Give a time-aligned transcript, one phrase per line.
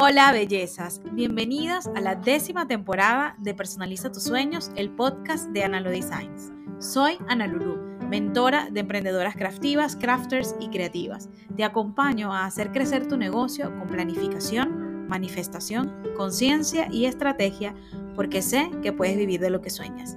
[0.00, 5.90] Hola bellezas, bienvenidas a la décima temporada de Personaliza tus sueños, el podcast de Analo
[5.90, 6.52] Designs.
[6.78, 11.28] Soy Ana Lulu, mentora de emprendedoras craftivas, crafters y creativas.
[11.56, 17.74] Te acompaño a hacer crecer tu negocio con planificación, manifestación, conciencia y estrategia
[18.14, 20.16] porque sé que puedes vivir de lo que sueñas.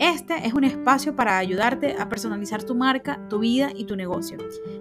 [0.00, 4.38] Este es un espacio para ayudarte a personalizar tu marca, tu vida y tu negocio.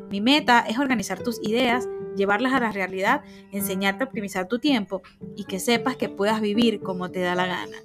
[0.09, 5.01] Mi meta es organizar tus ideas llevarlas a la realidad, enseñarte a optimizar tu tiempo
[5.35, 7.77] y que sepas que puedas vivir como te da la gana.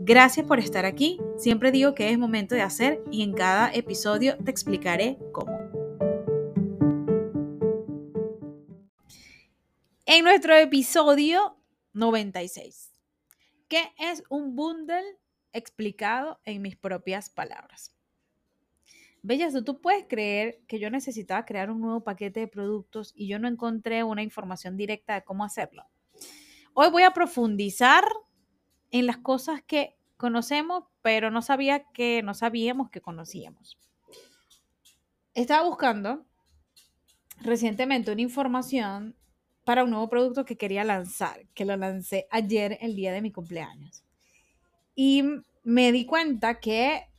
[0.00, 1.20] Gracias por estar aquí.
[1.36, 5.58] Siempre digo que es momento de hacer y en cada episodio te explicaré cómo.
[10.06, 11.56] En nuestro episodio
[11.92, 12.90] 96,
[13.68, 15.04] ¿qué es un bundle
[15.52, 17.94] explicado en mis propias palabras?
[19.22, 23.38] Bellas, ¿tú puedes creer que yo necesitaba crear un nuevo paquete de productos y yo
[23.38, 25.84] no encontré una información directa de cómo hacerlo?
[26.72, 28.04] Hoy voy a profundizar
[28.90, 33.78] en las cosas que conocemos, pero no sabía que no sabíamos que conocíamos.
[35.34, 36.24] Estaba buscando
[37.42, 39.16] recientemente una información
[39.64, 43.30] para un nuevo producto que quería lanzar, que lo lancé ayer, el día de mi
[43.30, 44.02] cumpleaños.
[44.94, 45.24] Y
[45.62, 47.09] me di cuenta que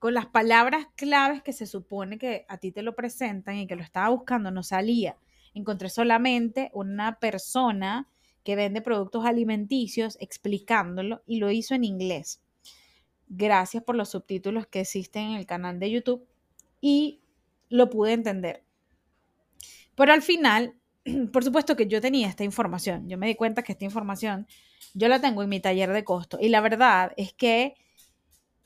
[0.00, 3.76] con las palabras claves que se supone que a ti te lo presentan y que
[3.76, 5.18] lo estaba buscando, no salía.
[5.52, 8.08] Encontré solamente una persona
[8.42, 12.40] que vende productos alimenticios explicándolo y lo hizo en inglés.
[13.28, 16.26] Gracias por los subtítulos que existen en el canal de YouTube
[16.80, 17.20] y
[17.68, 18.64] lo pude entender.
[19.96, 20.76] Pero al final,
[21.30, 23.06] por supuesto que yo tenía esta información.
[23.06, 24.48] Yo me di cuenta que esta información
[24.94, 26.38] yo la tengo en mi taller de costo.
[26.40, 27.74] Y la verdad es que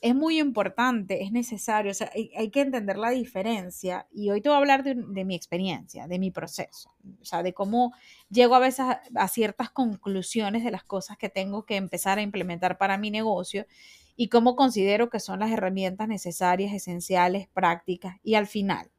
[0.04, 4.50] es muy importante, es necesario, o sea, hay, que entender la diferencia y hoy te
[4.50, 7.94] voy a hablar de, mi experiencia, de mi proceso, o sea, de cómo
[8.28, 12.22] llego a veces a, a, ciertas conclusiones de las cosas que tengo que empezar a
[12.22, 13.64] implementar para mi negocio
[14.14, 18.90] y cómo considero que son las herramientas necesarias, esenciales, prácticas y al final.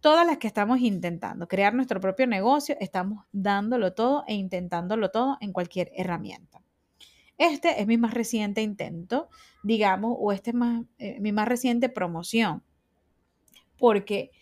[0.00, 5.38] Todas las que estamos intentando crear nuestro propio negocio, estamos dándolo todo e intentándolo todo
[5.40, 6.60] en cualquier herramienta.
[7.38, 9.28] Este es mi más reciente intento,
[9.62, 10.56] digamos, o este es
[10.98, 12.64] eh, mi más reciente promoción,
[13.78, 14.32] porque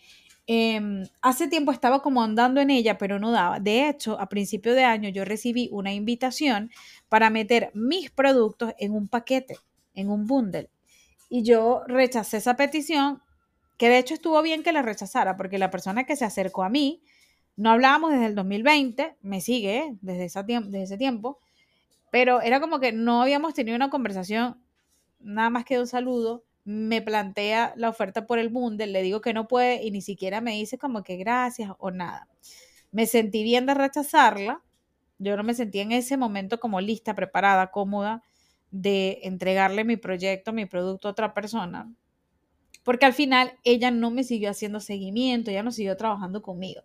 [0.47, 3.61] em, hace tiempo estaba como andando en ella, pero no daba.
[3.61, 6.71] De hecho, a principio de año yo recibí una invitación
[7.11, 9.59] para meter mis productos en un paquete,
[9.95, 10.71] en un bundle.
[11.29, 13.23] Y yo rechacé esa petición,
[13.77, 16.71] que de hecho estuvo bien que la rechazara, porque la persona que se acercó a
[16.71, 17.03] mí,
[17.57, 21.41] no hablábamos desde el 2020, me sigue desde, desde ese tiempo,
[22.17, 24.59] pero era como que no habíamos tenido una conversación,
[25.21, 26.47] nada más que un saludo.
[26.65, 30.41] Me plantea la oferta por el bundle, le digo que no puede y ni siquiera
[30.41, 32.27] me dice como que gracias o nada.
[32.91, 34.63] Me sentí bien de rechazarla.
[35.19, 38.23] Yo no me sentía en ese momento como lista, preparada, cómoda
[38.71, 41.93] de entregarle mi proyecto, mi producto a otra persona.
[42.83, 46.81] Porque al final ella no me siguió haciendo seguimiento, ella no siguió trabajando conmigo.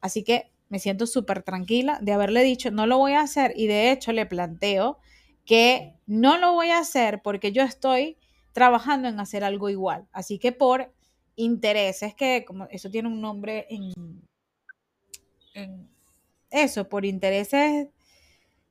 [0.00, 3.66] Así que me siento súper tranquila de haberle dicho, no lo voy a hacer y
[3.66, 4.98] de hecho le planteo
[5.44, 8.18] que no lo voy a hacer porque yo estoy
[8.52, 10.06] trabajando en hacer algo igual.
[10.12, 10.92] Así que por
[11.36, 13.92] intereses, que como eso tiene un nombre en,
[15.54, 15.88] en
[16.50, 17.88] eso, por intereses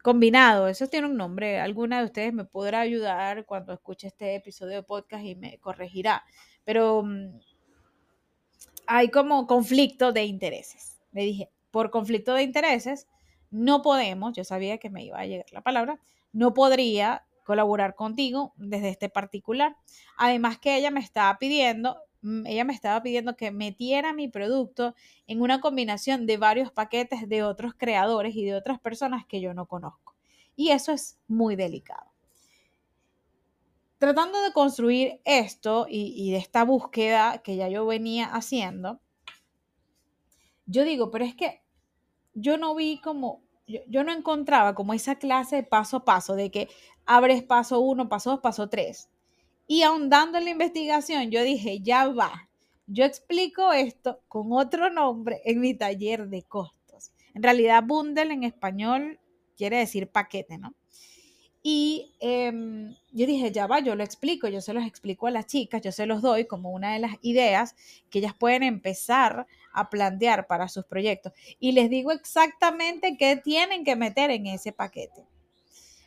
[0.03, 1.59] combinados, eso tiene un nombre.
[1.59, 6.23] Alguna de ustedes me podrá ayudar cuando escuche este episodio de podcast y me corregirá.
[6.63, 7.39] Pero mm,
[8.87, 10.99] hay como conflicto de intereses.
[11.11, 13.07] Le dije, por conflicto de intereses,
[13.51, 15.99] no podemos, yo sabía que me iba a llegar la palabra,
[16.33, 19.77] no podría colaborar contigo desde este particular.
[20.17, 24.95] Además que ella me estaba pidiendo, mm, ella me estaba pidiendo que metiera mi producto
[25.27, 29.53] en una combinación de varios paquetes de otros creadores y de otras personas que yo
[29.53, 30.15] no conozco.
[30.55, 32.11] Y eso es muy delicado.
[33.99, 38.99] Tratando de construir esto y, y de esta búsqueda que ya yo venía haciendo,
[40.67, 41.61] yo digo, pero es que
[42.39, 46.51] yo no vi como, yo, no encontraba como esa clase de paso a paso, de
[46.51, 46.69] que
[47.05, 49.09] abres paso uno, paso dos, paso tres.
[49.65, 52.47] Y ahondando en la investigación, yo dije, ya va,
[52.85, 57.11] yo explico esto con otro nombre en mi taller de costos.
[57.33, 59.19] En realidad, bundle en español
[59.57, 60.75] quiere decir paquete, ¿no?
[61.63, 65.47] Y em, yo dije, ya va, yo lo explico, yo se los explico a las
[65.47, 67.75] chicas, yo se los doy como una de las ideas
[68.09, 71.33] que ellas pueden empezar a plantear para sus proyectos.
[71.59, 75.23] Y les digo exactamente qué tienen que meter en ese paquete.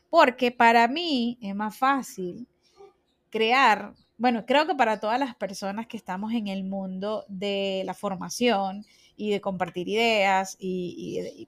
[0.09, 2.49] Porque para mí es más fácil
[3.31, 7.95] crear, bueno, creo que para todas las personas que estamos en el mundo de la
[7.95, 8.85] formación
[9.17, 11.47] y de compartir ideas y,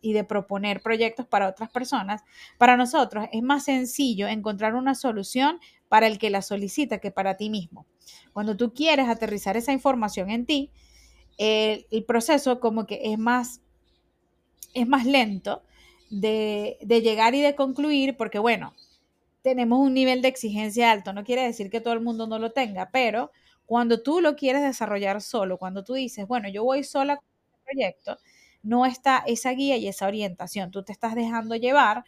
[0.00, 2.22] y, de proponer proyectos para otras personas,
[2.56, 5.58] para nosotros es más sencillo encontrar una solución
[5.88, 7.84] para el que la solicita que para ti mismo.
[8.32, 10.70] Cuando tú quieres aterrizar esa información en ti,
[11.38, 13.60] el, proceso como que es más,
[14.74, 15.62] es más lento
[16.10, 18.74] de, de llegar y de concluir, porque bueno,
[19.42, 21.12] tenemos un nivel de exigencia alto.
[21.12, 23.30] No quiere decir que todo el mundo no lo tenga, pero
[23.66, 27.58] cuando tú lo quieres desarrollar solo, cuando tú dices, bueno, yo voy sola con este
[27.64, 28.18] proyecto,
[28.62, 30.70] no está esa guía y esa orientación.
[30.70, 32.04] Tú te estás dejando llevar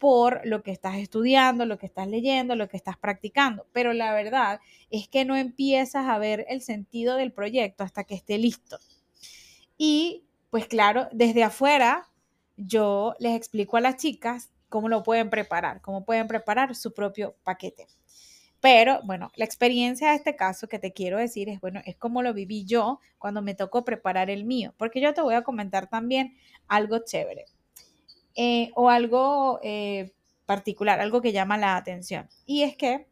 [0.00, 3.66] por lo que estás estudiando, lo que estás leyendo, lo que estás practicando.
[3.70, 4.58] Pero la verdad
[4.88, 8.78] es que no empiezas a ver el sentido del proyecto hasta que esté listo.
[9.76, 12.08] Y pues claro, desde afuera
[12.56, 17.36] yo les explico a las chicas cómo lo pueden preparar, cómo pueden preparar su propio
[17.44, 17.86] paquete.
[18.60, 22.22] Pero bueno, la experiencia de este caso que te quiero decir es, bueno, es como
[22.22, 25.90] lo viví yo cuando me tocó preparar el mío, porque yo te voy a comentar
[25.90, 26.36] también
[26.68, 27.44] algo chévere
[28.34, 30.12] eh, o algo eh,
[30.46, 32.28] particular, algo que llama la atención.
[32.46, 33.06] Y es que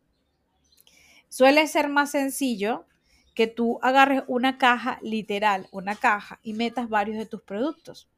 [1.29, 2.87] suele ser más sencillo
[3.35, 8.09] que tú agarres una caja literal, una caja, y metas varios de tus productos.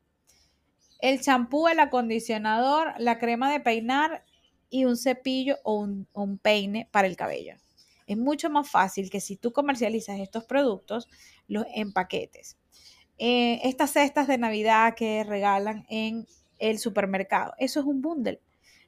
[0.99, 4.25] El champú, el acondicionador, la crema de peinar
[4.71, 7.57] y un cepillo o un, peine para el cabello.
[8.07, 11.09] Es mucho más fácil que si tú comercializas estos productos,
[11.49, 12.57] los empaquetes.
[13.19, 16.27] Eh, estas cestas de Navidad que regalan en
[16.61, 18.41] el supermercado, eso es un bundle.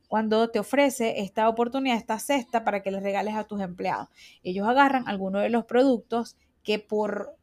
[0.09, 4.09] Cuando te ofrece esta oportunidad, esta cesta para que les regales a tus empleados.
[4.43, 7.35] Ellos agarran algunos de los productos que por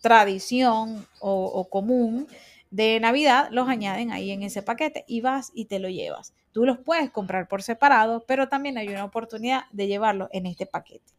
[0.00, 2.28] tradición o común
[2.70, 6.34] de Navidad los añaden ahí en ese paquete y vas y te lo llevas.
[6.52, 10.66] Tú los puedes comprar por separado, pero también hay una oportunidad de llevarlo en este
[10.66, 11.15] paquete.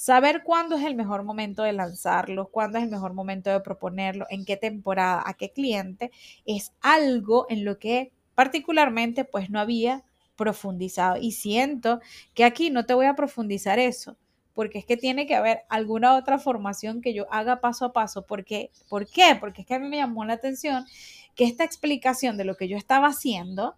[0.00, 4.24] Saber cuándo es el mejor momento de lanzarlo, cuándo es el mejor momento de proponerlo,
[4.30, 6.10] en qué temporada, a qué cliente,
[6.46, 10.02] es algo en lo que particularmente pues no había
[10.36, 11.18] profundizado.
[11.20, 12.00] Y siento
[12.32, 14.16] que aquí no te voy a profundizar eso,
[14.54, 18.24] porque es que tiene que haber alguna otra formación que yo haga paso a paso.
[18.24, 19.36] Porque, ¿Por qué?
[19.38, 20.86] Porque es que a mí me llamó la atención
[21.34, 23.76] que esta explicación de lo que yo estaba haciendo,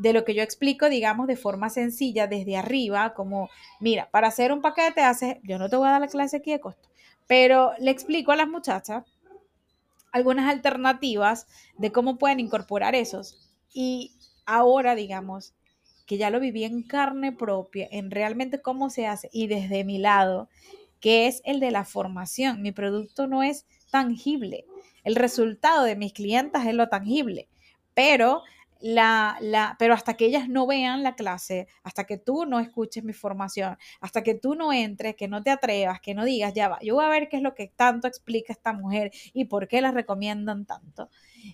[0.00, 3.50] de lo que yo explico, digamos, de forma sencilla desde arriba, como,
[3.80, 6.52] mira, para hacer un paquete haces, yo no te voy a dar la clase aquí
[6.52, 6.88] de costo,
[7.26, 9.04] pero le explico a las muchachas
[10.10, 13.50] algunas alternativas de cómo pueden incorporar esos.
[13.74, 14.12] Y
[14.46, 15.52] ahora, digamos,
[16.06, 19.98] que ya lo viví en carne propia, en realmente cómo se hace y desde mi
[19.98, 20.48] lado,
[20.98, 22.62] que es el de la formación.
[22.62, 24.64] Mi producto no es tangible.
[25.04, 27.48] El resultado de mis clientas es lo tangible,
[27.92, 28.42] pero
[28.80, 33.04] la, la, pero hasta que ellas no vean la clase, hasta que tú no escuches
[33.04, 36.68] mi formación, hasta que tú no entres, que no te atrevas, que no digas, ya
[36.68, 39.68] va, yo voy a ver qué es lo que tanto explica esta mujer y por
[39.68, 41.10] qué la recomiendan tanto.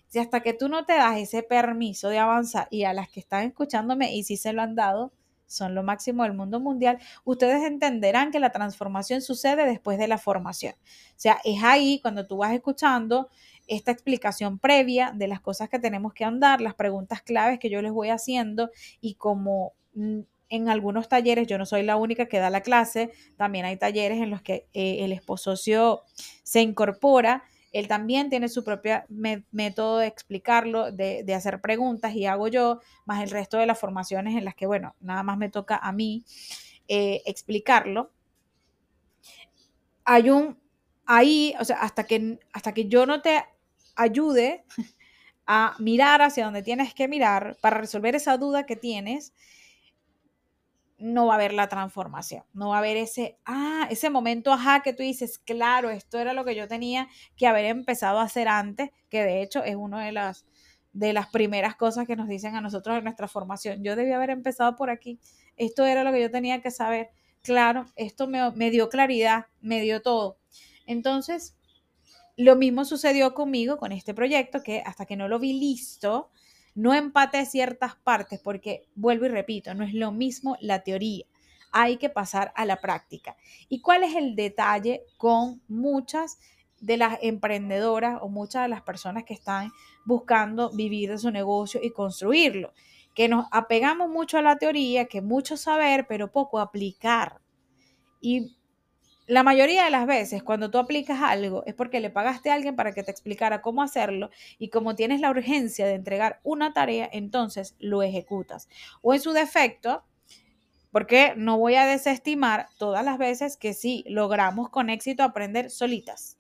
[0.09, 3.21] Si hasta que tú no te das ese permiso de avanzar y a las que
[3.21, 5.13] están escuchándome y si se lo han dado,
[5.47, 10.19] son lo máximo del mundo mundial, ustedes entenderán que la transformación sucede después de la
[10.19, 10.75] formación.
[10.75, 13.29] O sea, es ahí cuando tú vas escuchando
[13.67, 17.83] esta explicación previa de las cosas que tenemos que andar, las preguntas claves que yo
[17.83, 18.71] les voy haciendo
[19.01, 23.11] y como mm, en algunos talleres, yo no soy la única que da la clase,
[23.37, 27.43] también hay talleres en los que eh, el esposo se incorpora,
[27.73, 29.03] él también tiene su propio
[29.51, 33.79] método de explicarlo, de, de, hacer preguntas y hago yo, más el resto de las
[33.79, 36.25] formaciones en las que, bueno, nada más me toca a mí
[36.89, 38.13] eh, explicarlo.
[40.05, 40.59] Hay un,
[41.05, 43.45] ahí, o sea, hasta que, hasta que yo no te
[43.97, 44.65] ayude
[45.47, 49.33] a mirar hacia donde tienes que mirar para resolver esa duda que tienes,
[50.99, 54.81] no va a haber la transformación, no va a haber ese, ah, ese momento, ajá,
[54.83, 58.49] que tú dices, claro, esto era lo que yo tenía que haber empezado a hacer
[58.49, 60.47] antes, que de hecho es una de las,
[60.93, 63.85] de las primeras cosas que nos dicen a nosotros en nuestra formación.
[63.85, 65.21] Yo debía haber empezado por aquí,
[65.57, 67.11] esto era lo que yo tenía que saber,
[67.43, 70.39] claro, esto me, me dio claridad, me dio todo.
[70.87, 71.56] Entonces,
[72.37, 76.31] lo mismo sucedió conmigo con este proyecto, que hasta que no lo vi listo,
[76.75, 81.25] no empaté ciertas partes, porque vuelvo y repito, no es lo mismo la teoría,
[81.73, 83.37] hay que pasar a la práctica.
[83.69, 86.39] ¿Y cuál es el detalle con muchas
[86.81, 89.73] de las emprendedoras o muchas de las personas que están
[90.05, 92.73] buscando vivir de su negocio y construirlo?
[93.15, 97.41] Que nos apegamos mucho a la teoría, que mucho saber, pero poco aplicar.
[98.21, 98.56] Y
[99.27, 102.77] la mayoría de las veces cuando tú aplicas algo es porque le pagaste a alguien
[102.77, 107.09] para que te explicara cómo hacerlo y como tienes la urgencia de entregar una tarea,
[107.13, 108.69] entonces lo ejecutas.
[109.03, 110.05] O en su defecto,
[110.91, 116.39] porque no voy a desestimar todas las veces que sí logramos con éxito aprender solitas.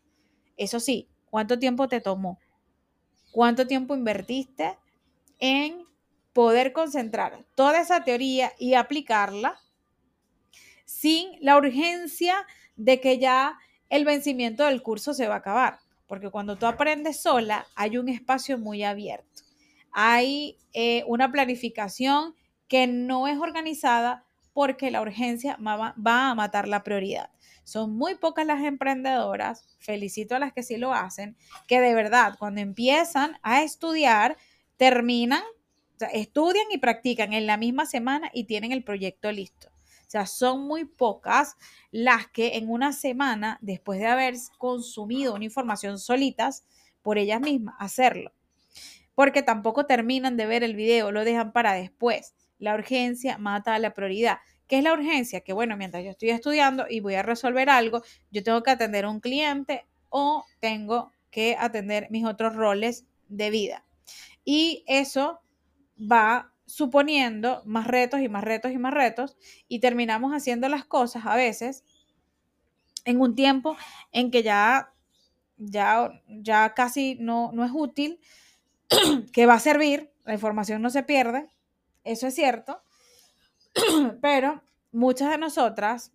[0.56, 2.40] Eso sí, ¿Cuánto tiempo te tomó?
[3.30, 4.78] ¿Cuánto tiempo invertiste
[5.38, 5.84] en
[6.32, 9.60] poder concentrar toda esa teoría y aplicarla
[10.86, 15.78] sin la urgencia de que ya el vencimiento del curso se va a acabar?
[16.06, 19.42] Porque cuando tú aprendes sola, hay un espacio muy abierto.
[19.92, 22.34] Hay eh, una planificación
[22.68, 27.30] que no es organizada porque la urgencia va, a matar la prioridad.
[27.64, 32.36] Son muy pocas las emprendedoras, felicito a las que sí lo hacen, que de verdad
[32.38, 34.36] cuando empiezan a estudiar,
[34.76, 39.68] terminan, o sea, estudian y practican en la misma semana y tienen el proyecto listo.
[40.06, 41.56] O sea, son muy pocas
[41.90, 46.64] las que en una semana, después de haber consumido una información solitas,
[47.02, 48.32] por ellas mismas, hacerlo.
[49.14, 52.34] Porque tampoco terminan de ver el video, lo dejan para después.
[52.58, 54.38] La urgencia mata a la prioridad.
[54.68, 55.40] ¿Qué es la urgencia?
[55.40, 59.04] Que bueno, mientras yo estoy estudiando y voy a resolver algo, yo tengo que atender
[59.04, 63.84] a un cliente o tengo que atender mis otros roles de vida.
[64.44, 65.40] Y eso
[66.00, 69.36] va suponiendo más retos y más retos y más retos
[69.68, 71.84] y terminamos haciendo las cosas a veces
[73.04, 73.76] en un tiempo
[74.12, 74.92] en que ya
[75.58, 78.20] ya ya casi no, no es útil
[79.32, 81.48] que va a servir, la información no se pierde,
[82.04, 82.82] eso es cierto,
[84.20, 86.12] pero muchas de nosotras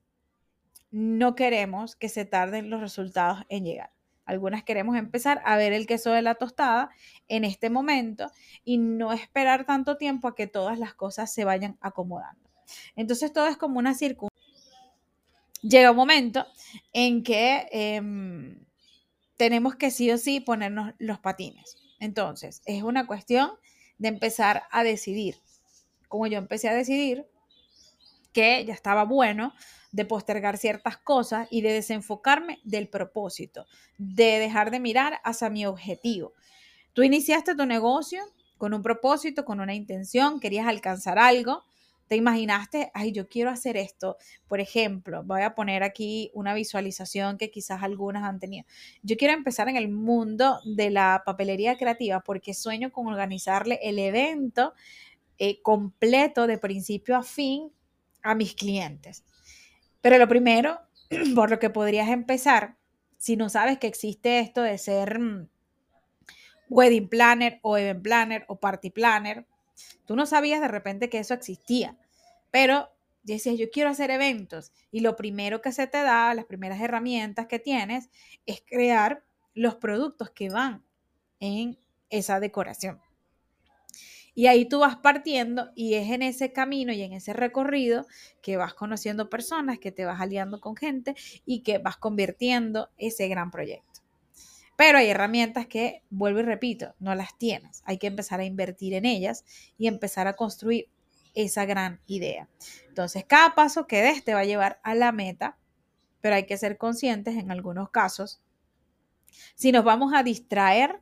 [0.91, 3.91] no queremos que se tarden los resultados en llegar.
[4.25, 6.89] Algunas queremos empezar a ver el queso de la tostada
[7.27, 8.31] en este momento
[8.63, 12.49] y no esperar tanto tiempo a que todas las cosas se vayan acomodando.
[12.95, 14.31] Entonces todo es como una circunstancia.
[15.61, 16.45] Llega un momento
[16.93, 18.65] en que em,
[19.37, 21.77] tenemos que sí o sí ponernos los patines.
[21.99, 23.51] Entonces es una cuestión
[23.97, 25.35] de empezar a decidir.
[26.07, 27.27] Como yo empecé a decidir
[28.33, 29.53] que ya estaba bueno
[29.91, 33.65] de postergar ciertas cosas y de desenfocarme del propósito,
[33.97, 36.33] de dejar de mirar hacia mi objetivo.
[36.93, 38.21] Tú iniciaste tu negocio
[38.57, 41.63] con un propósito, con una intención, querías alcanzar algo,
[42.11, 44.17] te imaginaste, ay, yo quiero hacer esto.
[44.49, 48.65] Por ejemplo, voy a poner aquí una visualización que quizás algunas han tenido.
[49.01, 53.97] Yo quiero empezar en el mundo de la papelería creativa porque sueño con organizarle el
[53.97, 54.73] evento
[55.37, 57.71] eh, completo de principio a fin
[58.21, 59.23] a mis clientes.
[60.01, 60.79] Pero lo primero,
[61.35, 62.77] por lo que podrías empezar,
[63.17, 65.47] si no sabes que existe esto de ser mm,
[66.69, 69.45] wedding planner o event planner o party planner,
[70.05, 71.97] tú no sabías de repente que eso existía,
[72.49, 72.89] pero
[73.23, 77.47] decías, yo quiero hacer eventos y lo primero que se te da, las primeras herramientas
[77.47, 78.09] que tienes,
[78.45, 80.83] es crear los productos que van
[81.39, 81.77] en
[82.09, 82.99] esa decoración.
[84.33, 88.05] Y ahí tú vas partiendo y es en ese camino y en ese recorrido
[88.41, 93.27] que vas conociendo personas, que te vas aliando con gente y que vas convirtiendo ese
[93.27, 94.01] gran proyecto.
[94.77, 97.83] Pero hay herramientas que, vuelvo y repito, no las tienes.
[97.85, 99.45] Hay que empezar a invertir en ellas
[99.77, 100.89] y empezar a construir
[101.33, 102.49] esa gran idea.
[102.87, 105.57] Entonces, cada paso que des te va a llevar a la meta,
[106.19, 108.41] pero hay que ser conscientes en algunos casos.
[109.55, 111.01] Si nos vamos a distraer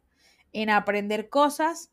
[0.52, 1.92] en aprender cosas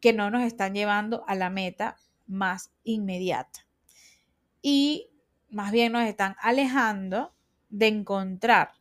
[0.00, 3.66] que no nos están llevando a la meta más inmediata.
[4.62, 5.10] Y
[5.50, 7.32] más bien nos están alejando
[7.70, 8.72] de encontrar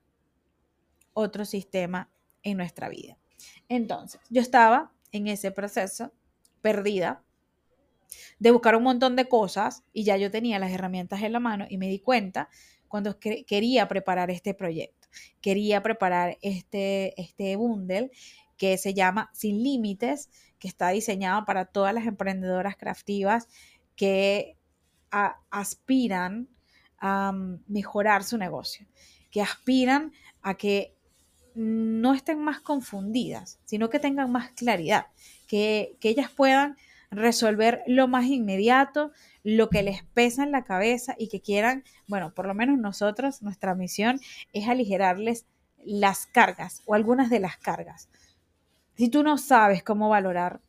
[1.14, 2.10] otro sistema
[2.44, 3.18] en nuestra vida.
[3.70, 6.14] Entonces, yo estaba en ese proceso
[6.62, 7.24] perdida
[8.40, 11.66] de buscar un montón de cosas y ya yo tenía las herramientas en la mano
[11.70, 12.50] y me di cuenta
[12.88, 15.10] cuando quería preparar este proyecto,
[15.42, 18.12] quería preparar este, este bundle
[18.56, 23.48] que se llama Sin Límites, que está diseñado para todas las emprendedoras craftivas
[23.96, 24.58] que
[25.10, 26.48] aspiran
[27.00, 28.88] a mm, mejorar su negocio,
[29.32, 30.94] que aspiran a que
[31.56, 35.08] no estén más confundidas, sino que tengan más claridad,
[35.48, 36.78] que, que ellas puedan
[37.10, 39.12] resolver lo más inmediato,
[39.44, 43.42] lo que les pesa en la cabeza y que quieran, bueno, por lo menos nosotros,
[43.42, 44.20] nuestra misión
[44.54, 45.46] es aligerarles
[45.84, 48.10] las cargas o algunas de las cargas
[48.98, 50.60] si tú no sabes cómo valorar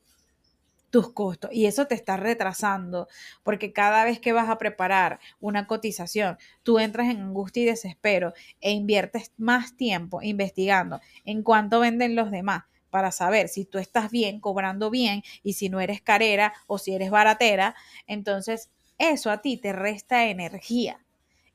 [0.91, 3.09] tus costos y eso te está retrasando
[3.43, 8.33] porque cada vez que vas a preparar una cotización, tú entras en angustia y desespero
[8.61, 14.11] e inviertes más tiempo investigando en cuánto venden los demás para saber si tú estás
[14.11, 17.75] bien, cobrando bien y si no eres carera o si eres baratera,
[18.07, 21.05] entonces eso a ti te resta energía,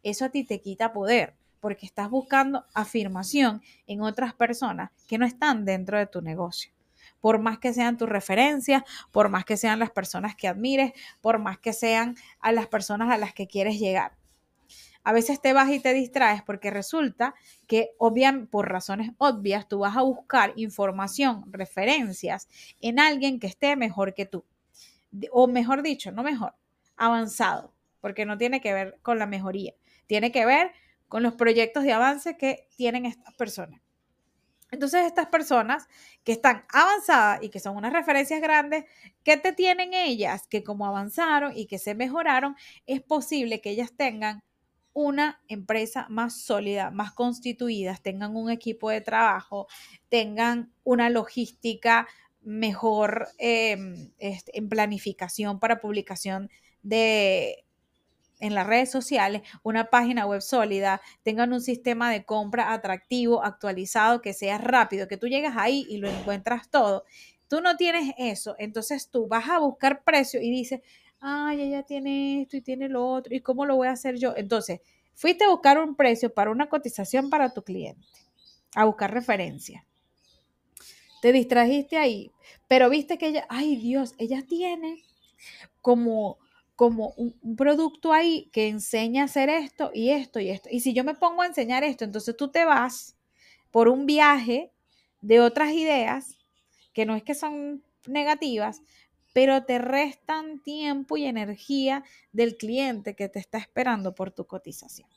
[0.04, 5.26] eso a ti te quita poder porque estás buscando afirmación en otras personas que no
[5.26, 6.74] están dentro de tu negocio.
[7.22, 10.92] Por más que sean tus referencias, por más que sean las personas que admires,
[11.22, 14.12] por más que sean a las personas a las que quieres llegar.
[15.06, 17.34] a veces te vas y te distraes porque resulta
[17.66, 22.50] que obviamente, por razones obvias tú vas a buscar información, referencias
[22.82, 24.44] en alguien que esté mejor que tú.
[25.32, 26.56] O mejor dicho, no mejor,
[26.98, 29.74] avanzado, porque no tiene que ver con la mejoría,
[30.08, 30.72] tiene que ver
[31.14, 33.80] con los proyectos de avance que tienen estas personas.
[34.72, 35.88] Entonces, estas personas
[36.24, 38.86] que están avanzadas y que son unas referencias grandes,
[39.24, 40.48] ¿qué te tienen ellas?
[40.48, 42.56] Que como avanzaron y que se mejoraron,
[42.88, 44.42] es posible que ellas tengan
[44.92, 49.68] una empresa más sólida, más constituida, tengan un equipo de trabajo,
[50.10, 52.08] tengan una logística
[52.42, 56.50] mejor em, este, en planificación para publicación
[56.82, 57.63] de,
[58.40, 64.22] en las redes sociales, una página web sólida, tengan un sistema de compra atractivo, actualizado,
[64.22, 67.06] que sea rápido, que tú llegas ahí y lo encuentras todo.
[67.48, 70.82] Tú no tienes eso, entonces tú vas a buscar precio y dices,
[71.20, 74.34] ay, ella tiene esto y tiene lo otro, ¿y cómo lo voy a hacer yo?
[74.36, 74.82] Entonces,
[75.14, 78.08] fuiste a buscar un precio para una cotización para tu cliente,
[78.76, 79.86] a buscar referencia.
[81.22, 82.32] Te distrajiste ahí,
[82.68, 85.02] pero viste que ella, ay Dios, ella tiene
[85.80, 86.38] como
[86.76, 90.70] como un, producto ahí que enseña a hacer esto y esto y esto.
[90.72, 93.16] Y si yo me pongo a enseñar esto, entonces tú te vas
[93.72, 94.72] por un viaje
[95.22, 96.38] de otras ideas,
[96.94, 98.82] que no es que son negativas,
[99.34, 105.10] pero te restan tiempo y energía del cliente que te está esperando por tu cotización.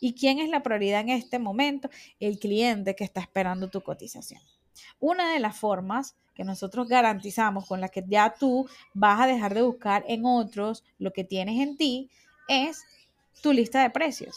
[0.00, 1.90] ¿Y quién es la prioridad en este momento?
[2.20, 4.40] El cliente que está esperando tu cotización.
[4.98, 9.54] Una de las formas que nosotros garantizamos con la que ya tú vas a dejar
[9.54, 12.10] de buscar en otros lo que tienes en ti
[12.46, 12.84] es
[13.40, 14.36] tu lista de precios.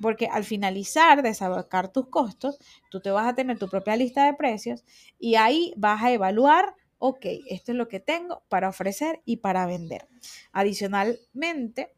[0.00, 2.58] Porque al finalizar de sacar tus costos,
[2.90, 4.84] tú te vas a tener tu propia lista de precios
[5.18, 9.64] y ahí vas a evaluar, ok, esto es lo que tengo para ofrecer y para
[9.66, 10.08] vender.
[10.52, 11.94] Adicionalmente,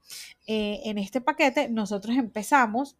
[0.46, 2.96] eh, en este paquete nosotros empezamos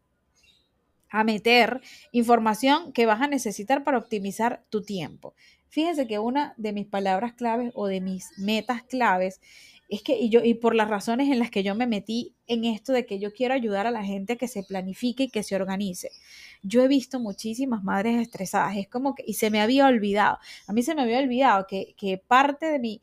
[1.14, 1.80] a meter
[2.10, 5.34] información que vas a necesitar para optimizar tu tiempo.
[5.68, 9.40] Fíjense que una de mis palabras claves o de mis metas claves
[9.88, 12.64] es que, y, yo, y por las razones en las que yo me metí en
[12.64, 15.54] esto de que yo quiero ayudar a la gente que se planifique y que se
[15.54, 16.10] organice.
[16.62, 20.72] Yo he visto muchísimas madres estresadas, es como que, y se me había olvidado, a
[20.72, 23.02] mí se me había olvidado que, que parte de mi,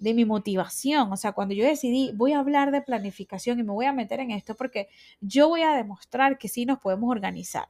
[0.00, 1.12] de mi motivación.
[1.12, 4.18] O sea, cuando yo decidí, voy a hablar de planificación y me voy a meter
[4.18, 4.88] en esto porque
[5.20, 7.68] yo voy a demostrar que sí nos podemos organizar.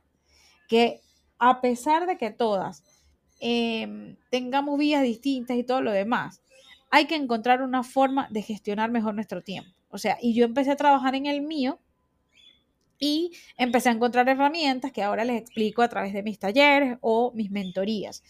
[0.69, 1.01] Que
[1.39, 2.85] a pesar de que todas
[3.41, 6.41] em, tengamos vías distintas y todo lo demás,
[6.91, 9.71] hay que encontrar una forma de gestionar mejor nuestro tiempo.
[9.91, 11.81] O sea, y yo empecé a trabajar en el mío
[12.99, 17.33] y empecé a encontrar herramientas que ahora les explico a través de mis talleres o
[17.35, 18.23] mis mentorías.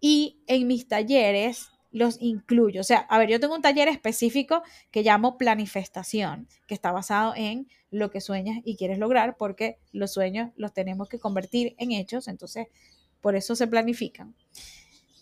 [0.00, 2.80] Y en mis talleres los incluyo.
[2.80, 7.34] O sea, a ver, yo tengo un taller específico que llamo planifestación, que está basado
[7.36, 11.92] en lo que sueñas y quieres lograr, porque los sueños los tenemos que convertir en
[11.92, 12.66] hechos, entonces
[13.20, 14.34] por eso se planifican.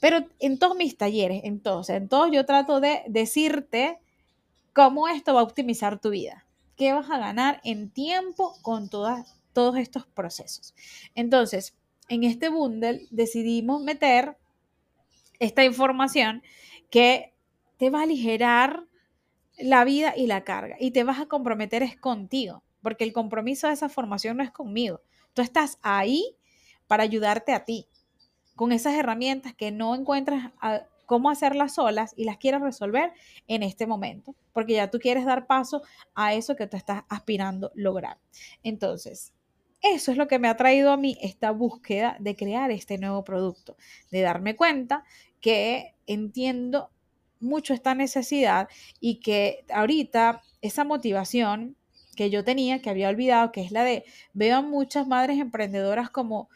[0.00, 3.98] Pero en todos mis talleres, en todos, en todos yo trato de decirte
[4.72, 9.76] cómo esto va a optimizar tu vida, qué vas a ganar en tiempo con todos
[9.76, 10.74] estos procesos.
[11.14, 11.76] Entonces,
[12.08, 14.38] en este bundle decidimos meter
[15.40, 16.42] esta información
[16.90, 17.34] que
[17.76, 18.84] te va a aligerar
[19.58, 23.66] la vida y la carga y te vas a comprometer es contigo, porque el compromiso
[23.66, 25.00] de esa formación no es conmigo.
[25.34, 26.36] Tú estás ahí
[26.86, 27.86] para ayudarte a ti
[28.54, 30.52] con esas herramientas que no encuentras
[31.06, 33.12] cómo hacerlas solas y las quieres resolver
[33.48, 35.82] en este momento, porque ya tú quieres dar paso
[36.14, 38.18] a eso que tú estás aspirando lograr.
[38.62, 39.32] Entonces,
[39.82, 43.24] eso es lo que me ha traído a mí esta búsqueda de crear este nuevo
[43.24, 43.76] producto,
[44.10, 45.04] de darme cuenta
[45.40, 46.90] que entiendo
[47.40, 48.68] mucho esta necesidad
[49.00, 51.76] y que ahorita esa motivación
[52.16, 56.10] que yo tenía, que había olvidado, que es la de veo a muchas madres emprendedoras
[56.10, 56.48] como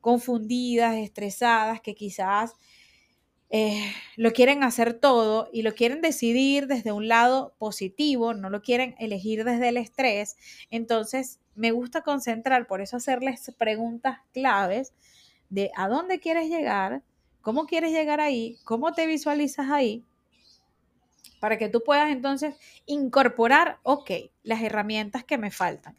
[0.00, 2.54] confundidas, estresadas, que quizás
[3.50, 8.62] eh, lo quieren hacer todo y lo quieren decidir desde un lado positivo, no lo
[8.62, 10.36] quieren elegir desde el estrés.
[10.70, 14.94] Entonces, me gusta concentrar, por eso hacerles preguntas claves
[15.50, 17.02] de a dónde quieres llegar,
[17.42, 20.04] cómo quieres llegar ahí, cómo te visualizas ahí,
[21.40, 22.54] para que tú puedas entonces
[22.86, 24.10] incorporar, ok,
[24.44, 25.96] las herramientas que me faltan.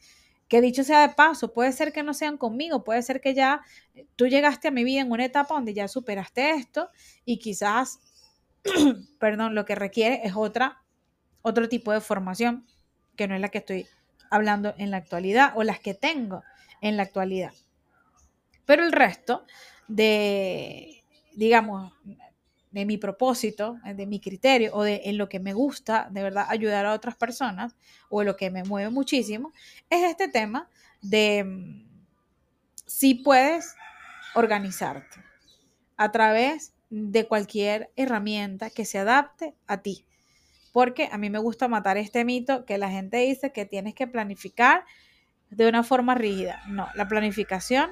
[0.47, 3.62] Que dicho sea de paso, puede ser que no sean conmigo, puede ser que ya
[4.15, 6.89] tú llegaste a mi vida en una etapa donde ya superaste esto
[7.25, 7.99] y quizás,
[9.19, 10.82] perdón, lo que requiere es otra,
[11.41, 12.65] otro tipo de formación
[13.17, 13.88] que no es la que estoy
[14.32, 16.41] hablando en la actualidad o las que tengo
[16.79, 17.51] en la actualidad.
[18.65, 19.45] Pero el resto
[19.89, 21.03] de,
[21.36, 21.93] digamos,
[22.72, 26.48] de mi propósito, de mi criterio o de en lo que me gusta de verdad
[26.50, 27.76] ayudar a otras personas
[28.10, 29.54] o en lo que me mueve muchísimo,
[29.91, 30.69] es este tema
[31.02, 31.88] de mm,
[32.88, 33.76] si puedes
[34.34, 35.24] organizarte
[35.98, 40.06] a través de cualquier herramienta que se adapte a ti.
[40.72, 44.08] Porque a mí me gusta matar este mito que la gente dice que tienes que
[44.08, 44.86] planificar
[45.52, 46.63] de una forma rígida.
[46.67, 47.91] No, la planificación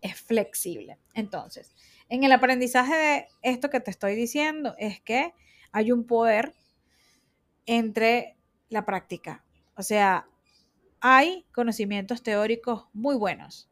[0.00, 0.98] es flexible.
[1.14, 1.74] Entonces,
[2.08, 5.34] en el aprendizaje de esto que te estoy diciendo es que
[5.72, 6.54] hay un poder
[7.66, 8.36] entre
[8.68, 9.44] la práctica.
[9.76, 10.26] O sea,
[11.00, 13.68] hay conocimientos teóricos muy buenos,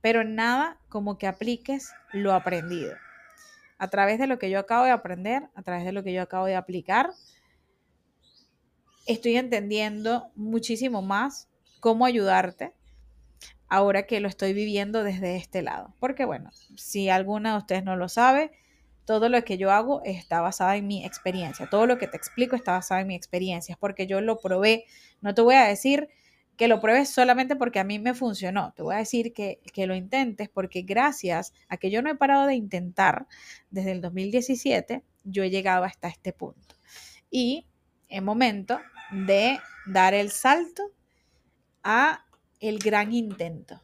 [0.00, 2.94] pero nada como que apliques lo aprendido.
[3.78, 6.22] A través de lo que yo acabo de aprender, a través de lo que yo
[6.22, 7.10] acabo de aplicar,
[9.06, 11.48] estoy entendiendo muchísimo más
[11.80, 12.72] cómo ayudarte
[13.74, 15.94] ahora que lo estoy viviendo desde este lado.
[15.98, 18.52] Porque bueno, si alguna de ustedes no lo sabe,
[19.04, 21.68] todo lo que yo hago está basado en mi experiencia.
[21.68, 23.72] Todo lo que te explico está basado en mi experiencia.
[23.72, 24.84] Es porque yo lo probé.
[25.20, 26.08] No te voy a decir
[26.56, 28.72] que lo pruebes solamente porque a mí me funcionó.
[28.76, 32.14] Te voy a decir que, que lo intentes porque gracias a que yo no he
[32.14, 33.26] parado de intentar
[33.70, 36.76] desde el 2017, yo he llegado hasta este punto.
[37.28, 37.66] Y
[38.08, 38.78] es momento
[39.10, 40.92] de dar el salto
[41.82, 42.24] a
[42.68, 43.82] el gran intento,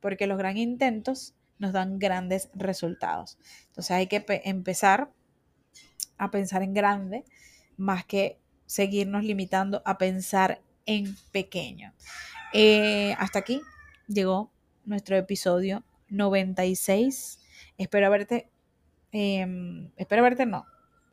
[0.00, 3.38] porque los gran intentos nos dan grandes resultados.
[3.68, 5.10] Entonces hay que empezar
[6.18, 7.24] a pensar en grande
[7.76, 11.92] más que seguirnos limitando a pensar en pequeño.
[12.52, 13.60] Eh, hasta aquí
[14.06, 14.50] llegó
[14.84, 17.40] nuestro episodio 96.
[17.78, 18.48] Espero haberte,
[19.12, 20.64] em, espero haberte, no,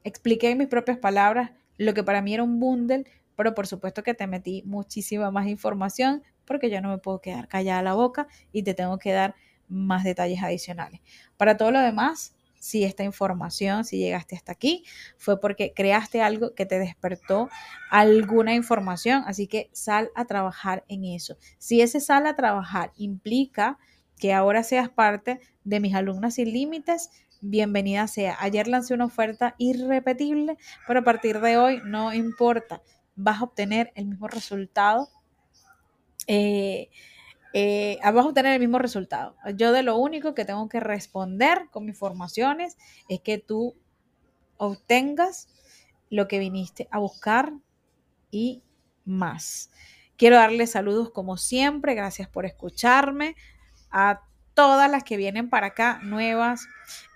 [0.04, 4.04] expliqué en mis propias palabras lo que para mí era un bundle, pero por supuesto
[4.04, 8.28] que te metí muchísima más información porque yo no me puedo quedar callada la boca
[8.52, 9.36] y te tengo que dar
[9.68, 11.02] más detalles adicionales.
[11.38, 14.86] Para todo lo demás, si esta información, si llegaste hasta aquí,
[15.18, 17.50] fue porque creaste algo que te despertó
[17.92, 21.36] alguna información, así que sal a trabajar en eso.
[21.58, 23.80] Si ese sal a trabajar implica
[24.18, 27.10] que ahora seas parte de mis alumnas sin límites,
[27.42, 28.38] bienvenida sea.
[28.40, 30.56] Ayer lancé una oferta irrepetible,
[30.88, 32.82] pero a partir de hoy no importa,
[33.16, 35.10] vas a obtener el mismo resultado
[36.28, 36.90] eh,
[37.54, 39.36] eh, vamos a obtener el mismo resultado.
[39.56, 42.78] Yo de lo único que tengo que responder con mis formaciones
[43.10, 43.76] es que tú
[44.58, 45.48] obtengas
[46.10, 47.54] lo que viniste a buscar
[48.32, 48.64] y
[49.06, 49.72] más.
[50.18, 53.36] Quiero darles saludos como siempre, gracias por escucharme,
[53.92, 54.22] a
[54.54, 56.68] todas las que vienen para acá, nuevas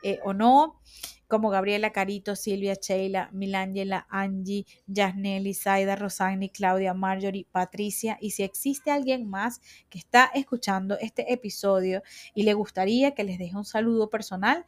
[0.04, 0.80] eh, o no
[1.28, 8.18] como Gabriela Carito, Silvia, Sheila, Milangela, Angie, Yasneli, Zaida, Rosani, Claudia, Marjorie, Patricia.
[8.22, 12.02] Y si existe alguien más que está escuchando este episodio
[12.34, 14.66] y le gustaría que les deje un saludo personal,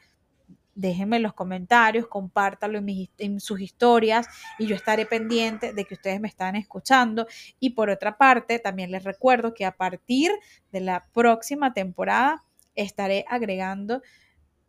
[0.75, 5.95] déjenme en los comentarios, compártalo en, en, sus historias y yo estaré pendiente de que
[5.95, 7.27] ustedes me están escuchando.
[7.59, 10.31] Y por otra parte, también les recuerdo que a partir
[10.71, 12.45] de la próxima temporada
[12.75, 14.01] estaré agregando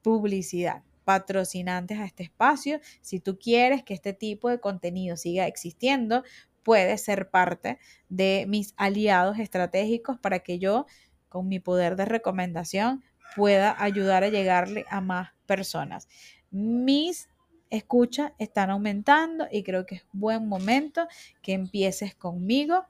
[0.02, 2.80] publicidad patrocinantes a este espacio.
[3.00, 6.22] Si tú quieres que este tipo de contenido siga existiendo,
[6.62, 10.86] puedes ser parte de mis aliados estratégicos para que yo,
[11.28, 13.02] con mi poder de recomendación,
[13.36, 16.08] pueda ayudar a llegarle a más personas.
[16.50, 17.28] Mis
[17.70, 21.06] escuchas están aumentando y creo que es buen momento
[21.42, 22.86] que empieces conmigo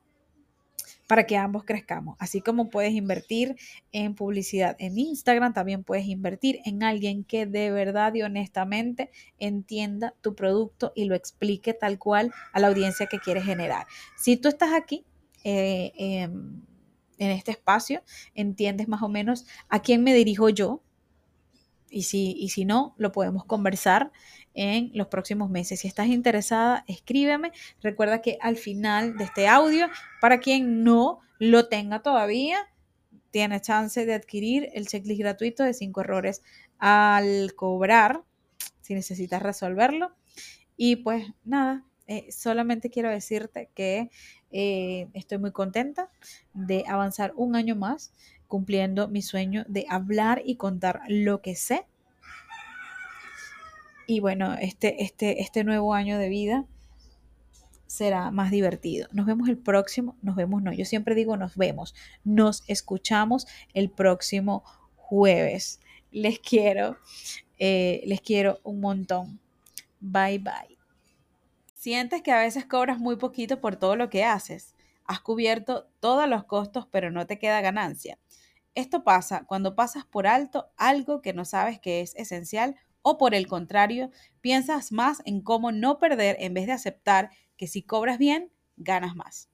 [1.07, 2.17] para que ambos crezcamos.
[2.19, 3.57] Así como puedes invertir
[3.93, 10.15] en publicidad en Instagram, también puedes invertir en alguien que de verdad y honestamente entienda
[10.21, 13.87] tu producto y lo explique tal cual a la audiencia que quieres generar.
[14.17, 15.05] Si tú estás aquí,
[15.45, 16.63] eh, em,
[17.19, 18.03] en este espacio,
[18.35, 20.83] entiendes más o menos a quién me dirijo yo,
[21.91, 24.13] y si, y si no, lo podemos conversar
[24.55, 25.81] en los próximos meses.
[25.81, 27.53] Si estás interesada, escríbeme.
[27.83, 29.89] Recuerda que al final de este audio,
[30.21, 32.59] para quien no lo tenga todavía,
[33.31, 36.43] tiene chance de adquirir el checklist gratuito de 5 errores
[36.79, 38.23] al cobrar,
[38.81, 40.15] si necesitas resolverlo.
[40.77, 44.11] Y pues nada, eh, solamente quiero decirte que
[44.51, 46.11] eh, estoy muy contenta
[46.55, 48.13] de avanzar un año más
[48.49, 51.87] cumpliendo mi sueño de hablar y contar lo que sé
[54.11, 56.67] y bueno, este, este, este nuevo año de vida
[57.87, 59.07] será más divertido.
[59.13, 61.95] Nos vemos el próximo, nos vemos, no, yo siempre digo nos vemos,
[62.25, 64.65] nos escuchamos el próximo
[64.97, 65.79] jueves.
[66.11, 66.99] Les quiero,
[67.61, 69.39] eh, les quiero un montón.
[70.01, 70.77] Bye bye.
[71.75, 74.75] Sientes que a veces cobras muy poquito por todo lo que haces.
[75.05, 78.19] Has cubierto todos los costos, pero no te queda ganancia.
[78.75, 83.35] Esto pasa cuando pasas por alto algo que no sabes que es esencial ¿O por
[83.35, 84.11] el contrario,
[84.41, 89.17] piensas más en cómo no perder en vez de aceptar que si cobras bien, ganas
[89.17, 89.49] más?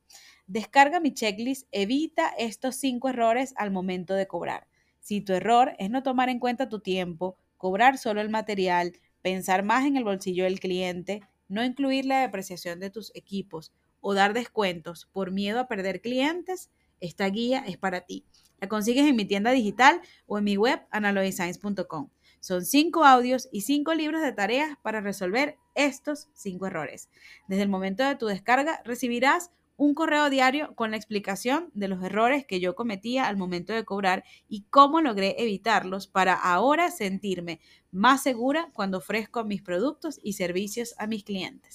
[0.46, 4.68] Descarga mi checklist, evita estos cinco errores al momento de cobrar.
[5.00, 9.62] Si tu error es no tomar en cuenta tu tiempo, cobrar solo el material, pensar
[9.64, 14.34] más en el bolsillo del cliente, no incluir la depreciación de tus equipos o dar
[14.34, 18.24] descuentos por miedo a perder clientes, esta guía es para ti.
[18.60, 22.08] La consigues en mi tienda digital o en mi web analogisigns.com.
[22.46, 27.10] Son cinco audios y cinco libros de tareas para resolver estos cinco errores.
[27.48, 32.04] Desde el momento de tu descarga recibirás un correo diario con la explicación de los
[32.04, 37.58] errores que yo cometía al momento de cobrar y cómo logré evitarlos para ahora sentirme
[37.90, 41.74] más segura cuando ofrezco mis productos y servicios a mis clientes.